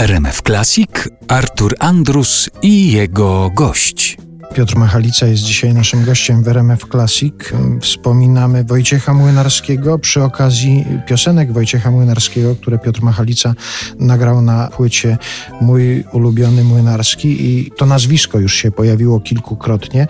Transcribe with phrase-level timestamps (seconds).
[0.00, 0.90] RMF Classic,
[1.28, 4.16] Artur Andrus i jego gość.
[4.54, 7.34] Piotr Machalica jest dzisiaj naszym gościem w RMF Classic.
[7.80, 13.54] Wspominamy Wojciecha Młynarskiego przy okazji piosenek Wojciecha Młynarskiego, które Piotr Machalica
[13.98, 15.18] nagrał na płycie
[15.60, 20.06] Mój ulubiony Młynarski i to nazwisko już się pojawiło kilkukrotnie.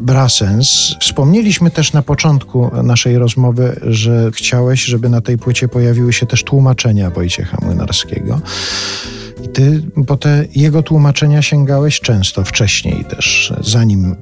[0.00, 0.94] Brasens.
[1.00, 6.44] Wspomnieliśmy też na początku naszej rozmowy, że chciałeś, żeby na tej płycie pojawiły się też
[6.44, 8.40] tłumaczenia Wojciecha Młynarskiego.
[9.44, 14.16] I ty po te jego tłumaczenia sięgałeś często, wcześniej też, zanim y,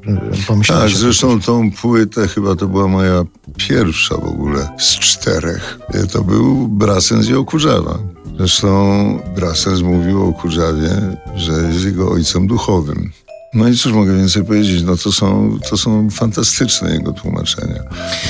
[0.46, 0.92] pomyślałeś...
[0.92, 3.24] Tak, zresztą tą płytę chyba to była moja
[3.56, 5.78] pierwsza w ogóle z czterech.
[6.12, 7.98] To był Brasens i Okurzawa.
[8.38, 10.90] Zresztą Brasens mówił o Kurzawie,
[11.36, 13.12] że jest jego ojcem duchowym.
[13.54, 14.82] No i cóż mogę więcej powiedzieć?
[14.82, 17.82] No to są, to są fantastyczne jego tłumaczenia.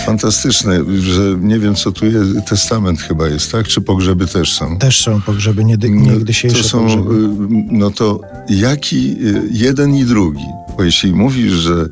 [0.06, 3.68] Fantastyczne, że nie wiem co tu jest, testament chyba jest, tak?
[3.68, 4.78] Czy pogrzeby też są?
[4.78, 7.14] Też są pogrzeby, nie, nie dzisiejsze to są, pogrzeby.
[7.14, 7.28] y,
[7.70, 10.44] No to jaki y, jeden i drugi?
[10.76, 11.88] Bo jeśli mówisz, że y,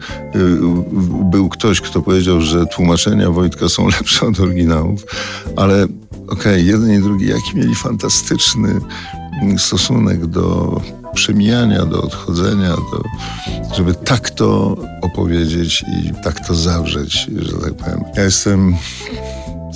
[1.31, 5.07] był ktoś, kto powiedział, że tłumaczenia Wojtka są lepsze od oryginałów,
[5.57, 5.93] ale okej,
[6.29, 8.81] okay, jeden i drugi, jaki mieli fantastyczny
[9.59, 10.81] stosunek do
[11.15, 13.03] przemijania, do odchodzenia, do,
[13.77, 18.05] żeby tak to opowiedzieć i tak to zawrzeć, że tak powiem.
[18.17, 18.77] Ja jestem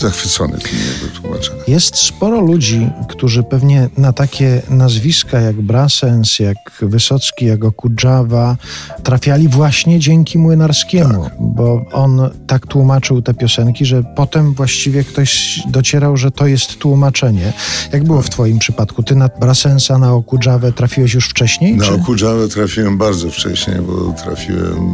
[0.00, 1.62] zachwycony tym jego tłumaczeniem.
[1.68, 8.56] Jest sporo ludzi, którzy pewnie na takie nazwiska jak Brasens, jak Wysocki, jak Okudżawa
[9.02, 11.32] trafiali właśnie dzięki Młynarskiemu, tak.
[11.40, 17.52] bo on tak tłumaczył te piosenki, że potem właściwie ktoś docierał, że to jest tłumaczenie.
[17.92, 19.02] Jak było w twoim przypadku?
[19.02, 21.76] Ty na Brasensa, na Okudżawę trafiłeś już wcześniej?
[21.76, 21.94] Na czy?
[21.94, 24.92] Okudżawę trafiłem bardzo wcześnie, bo trafiłem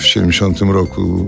[0.00, 1.26] w 70 roku,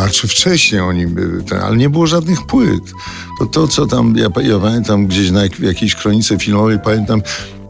[0.00, 1.30] a czy wcześniej oni byli,
[1.62, 2.92] ale nie było żadnych żadnych płyt.
[3.38, 7.22] To to, co tam, ja, ja pamiętam gdzieś na jakiejś kronice filmowej, pamiętam,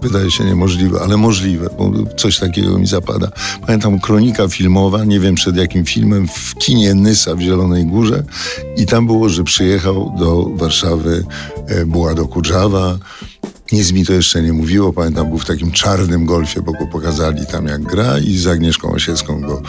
[0.03, 3.29] wydaje się niemożliwe, ale możliwe, bo coś takiego mi zapada.
[3.67, 8.25] Pamiętam kronika filmowa, nie wiem przed jakim filmem, w kinie Nysa w Zielonej Górze
[8.77, 11.25] i tam było, że przyjechał do Warszawy
[11.67, 12.99] e, Bułado Kudżawa,
[13.73, 14.93] nic mi to jeszcze nie mówiło.
[14.93, 18.93] Pamiętam, był w takim czarnym golfie, bo go pokazali tam jak gra i z Agnieszką
[18.93, 19.63] Osiecką go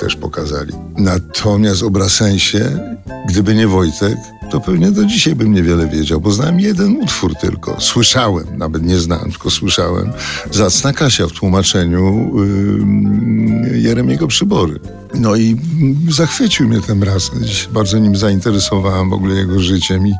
[0.00, 0.72] też pokazali.
[0.96, 2.60] Natomiast o Brasensie,
[3.28, 4.18] gdyby nie Wojtek,
[4.50, 7.80] to pewnie do dzisiaj bym niewiele wiedział, bo znałem jeden utwór tylko.
[7.80, 10.12] Słyszałem, nawet nie znałem, tylko słyszałem.
[10.50, 12.30] Zacna Kasia w tłumaczeniu
[13.72, 14.80] yy, Jeremiego Przybory.
[15.18, 15.56] No i
[16.08, 17.30] zachwycił mnie ten raz.
[17.72, 20.12] Bardzo nim zainteresowałem w ogóle jego życiem i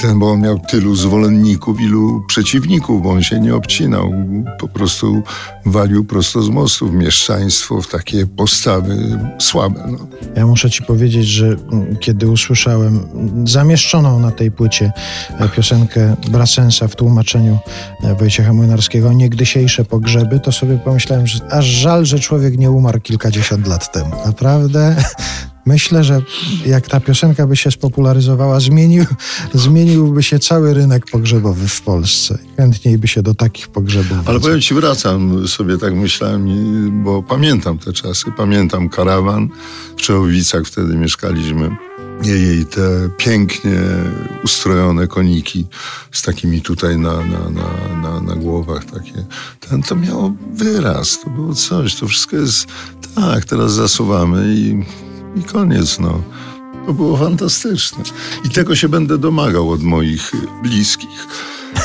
[0.00, 4.12] ten, bo on miał tylu zwolenników, ilu przeciwników, bo on się nie obcinał.
[4.58, 5.22] Po prostu
[5.66, 9.86] walił prosto z mostów mieszczaństwo w takie postawy słabe.
[9.92, 9.98] No.
[10.36, 11.56] Ja muszę ci powiedzieć, że
[12.00, 13.00] kiedy usłyszałem
[13.44, 14.92] zamieszczoną na tej płycie
[15.38, 17.58] e, piosenkę Brasensa w tłumaczeniu
[18.02, 23.00] e, Wojciecha Młynarskiego Niegdysiejsze pogrzeby, to sobie pomyślałem, że aż żal, że człowiek nie umarł
[23.00, 24.10] kilkadziesiąt lat temu.
[24.26, 24.96] Naprawdę
[25.66, 26.22] myślę, że
[26.66, 29.04] jak ta piosenka by się spopularyzowała, zmienił,
[29.54, 32.38] zmieniłby się cały rynek pogrzebowy w Polsce.
[32.56, 34.18] Chętniej by się do takich pogrzebów.
[34.26, 36.44] Ale powiem ci, wracam sobie, tak myślałem,
[37.04, 38.24] bo pamiętam te czasy.
[38.36, 39.48] Pamiętam karawan
[39.96, 41.76] w Czechowicach, wtedy mieszkaliśmy.
[42.22, 43.80] Jej te pięknie
[44.44, 45.66] ustrojone koniki
[46.12, 49.24] z takimi tutaj na, na, na, na, na głowach takie.
[49.60, 51.94] Ten, to miało wyraz, to było coś.
[51.94, 52.66] To wszystko jest
[53.14, 54.84] tak, teraz zasuwamy i,
[55.36, 56.22] i koniec, no.
[56.86, 58.04] To było fantastyczne.
[58.44, 61.26] I tego się będę domagał od moich bliskich.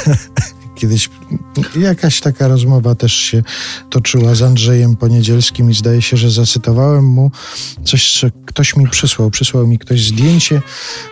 [0.75, 1.09] Kiedyś
[1.75, 3.43] jakaś taka rozmowa też się
[3.89, 7.31] toczyła z Andrzejem Poniedzielskim i zdaje się, że zacytowałem mu
[7.83, 9.29] coś, co ktoś mi przysłał.
[9.29, 10.61] Przysłał mi ktoś zdjęcie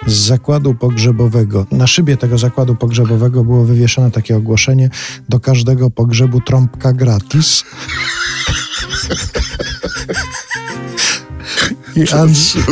[0.07, 1.65] z zakładu pogrzebowego.
[1.71, 4.89] Na szybie tego zakładu pogrzebowego było wywieszone takie ogłoszenie
[5.29, 7.63] do każdego pogrzebu trąbka gratis.
[11.97, 12.63] I Andrzej,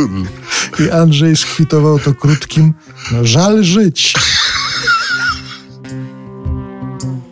[0.86, 2.74] I Andrzej skwitował to krótkim
[3.12, 4.14] no, żal żyć.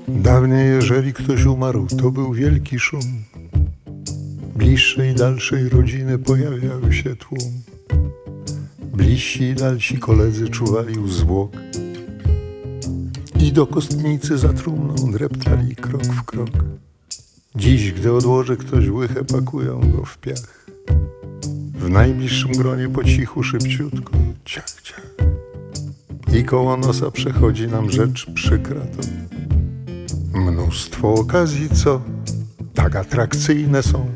[0.08, 3.24] Dawniej, jeżeli ktoś umarł, to był wielki szum.
[4.56, 7.62] Bliższej i dalszej rodziny pojawiał się tłum.
[8.92, 11.52] Bliżsi i dalsi koledzy czuwali u zwłok.
[13.40, 16.50] I do kostnicy za trumną dreptali krok w krok.
[17.56, 20.64] Dziś, gdy odłoży ktoś łychę, pakują go w piach.
[21.84, 24.12] W najbliższym gronie po cichu, szybciutko,
[24.44, 25.10] ciach, ciach.
[26.34, 29.08] I koło nosa przechodzi nam rzecz przykra to.
[30.38, 32.00] Mnóstwo okazji, co
[32.74, 34.06] tak atrakcyjne są.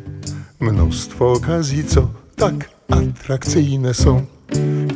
[0.60, 2.54] Mnóstwo okazji, co tak
[2.88, 4.26] atrakcyjne są.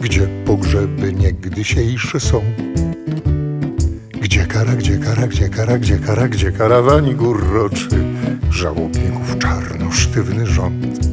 [0.01, 2.43] Gdzie pogrzeby niegdysiejsze są.
[4.21, 7.89] Gdzie kara, gdzie kara, gdzie kara, gdzie kara, gdzie karawani górroczy,
[8.51, 11.12] żałobników czarno-sztywny rząd.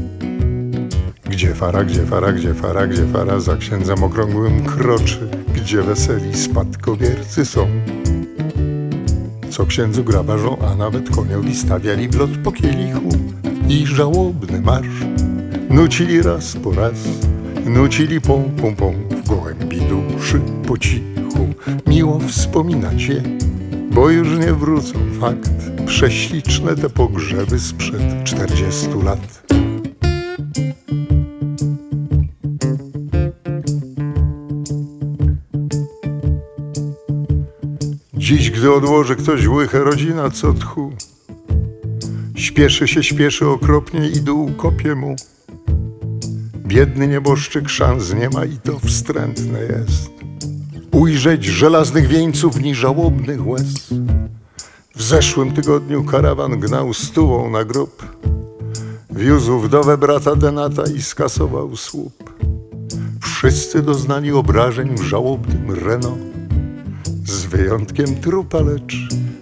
[1.40, 7.46] Gdzie fara, gdzie fara, gdzie fara, gdzie fara, za księdzem okrągłym kroczy, gdzie weseli spadkobiercy
[7.46, 7.68] są.
[9.50, 13.10] Co księdzu grabarzą, a nawet koniowi stawiali w lot po kielichu
[13.70, 15.06] i żałobny marsz.
[15.70, 16.96] Nucili raz po raz,
[17.66, 21.48] nucili pą, pą, pą, w gołębi duszy po cichu.
[21.88, 23.24] Miło wspominać je,
[23.92, 25.52] bo już nie wrócą, fakt.
[25.86, 29.49] Prześliczne te pogrzeby sprzed czterdziestu lat.
[38.30, 40.92] Dziś, gdy odłoży ktoś łychę rodzina, co tchu.
[42.36, 45.16] Śpieszy się, śpieszy okropnie i dół kopie mu.
[46.56, 50.10] Biedny nieboszczyk szans nie ma i to wstrętne jest.
[50.92, 53.94] Ujrzeć żelaznych wieńców ni żałobnych łez.
[54.96, 58.06] W zeszłym tygodniu karawan gnał stułą na grób.
[59.10, 62.34] Wiózł wdowę brata Denata i skasował słup.
[63.22, 66.39] Wszyscy doznali obrażeń w żałobnym Renault.
[67.30, 68.98] Z wyjątkiem trupa, lecz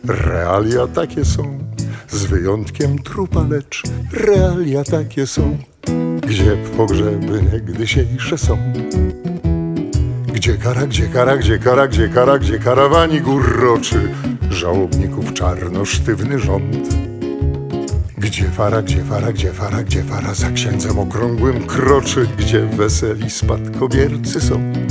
[0.07, 1.59] realia takie są.
[2.09, 5.57] Z wyjątkiem trupa, lecz realia takie są.
[6.27, 8.57] Gdzie pogrzeby niegdysiejsze są.
[10.33, 14.13] Gdzie kara, gdzie kara, gdzie kara, gdzie kara, gdzie karawani górroczy,
[14.49, 16.95] żałobników czarno-sztywny rząd.
[18.17, 24.41] Gdzie fara, gdzie fara, gdzie fara, gdzie fara, za księdzem okrągłym kroczy, gdzie weseli spadkobiercy
[24.41, 24.86] są.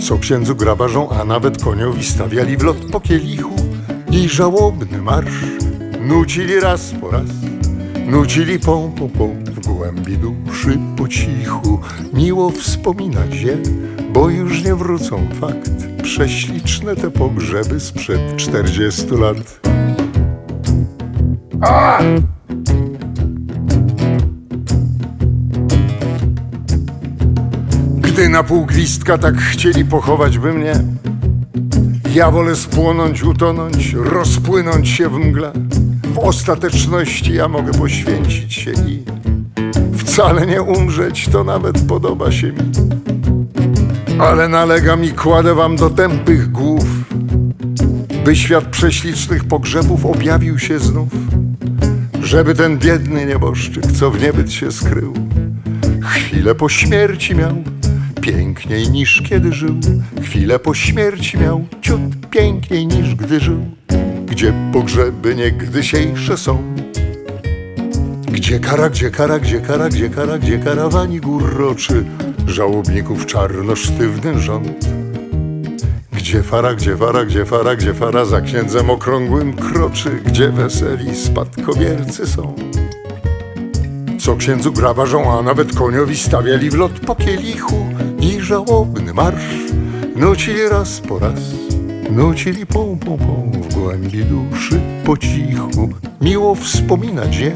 [0.00, 3.56] Co księdzu grabarzą, a nawet koniowi stawiali w lot po kielichu
[4.10, 5.44] i żałobny marsz
[6.00, 7.28] nucili raz po raz,
[8.06, 11.80] nucili pą, pą, pą w głębi duszy po cichu.
[12.12, 13.58] Miło wspominać je,
[14.12, 16.02] bo już nie wrócą fakt.
[16.02, 19.60] Prześliczne te pogrzeby sprzed czterdziestu lat.
[21.54, 22.37] Gdy
[28.38, 30.72] na pół gwizdka tak chcieli pochować by mnie,
[32.14, 35.52] ja wolę spłonąć, utonąć, rozpłynąć się w mgle.
[36.14, 39.02] W ostateczności ja mogę poświęcić się i
[39.96, 42.58] wcale nie umrzeć, to nawet podoba się mi.
[44.18, 46.84] Ale nalegam i kładę wam do tępych głów,
[48.24, 51.08] by świat prześlicznych pogrzebów objawił się znów.
[52.22, 55.14] Żeby ten biedny nieboszczyk, co w niebyt się skrył,
[56.02, 57.77] chwilę po śmierci miał
[58.20, 59.74] piękniej niż kiedy żył.
[60.22, 62.00] Chwilę po śmierci miał ciut
[62.30, 63.60] piękniej niż gdy żył.
[64.26, 66.62] Gdzie pogrzeby niegdysiejsze są.
[68.32, 72.04] Gdzie kara, gdzie kara, gdzie kara, gdzie kara, gdzie karawani górroczy,
[72.46, 74.88] żałobników czarno-sztywny rząd.
[76.12, 82.26] Gdzie fara, gdzie fara, gdzie fara, gdzie fara, za księdzem okrągłym kroczy, gdzie weseli spadkobiercy
[82.26, 82.54] są.
[84.20, 87.86] Co księdzu grabarzą, a nawet koniowi stawiali w lot po kielichu
[88.20, 89.72] i żałobny marsz
[90.16, 91.40] nucili raz po raz,
[92.10, 95.88] nucili pą, pą, pą w głębi duszy po cichu.
[96.20, 97.52] Miło wspominać je,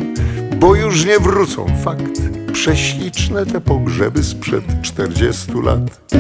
[0.61, 2.23] bo już nie wrócą fakt.
[2.53, 6.13] Prześliczne te pogrzeby sprzed czterdziestu lat.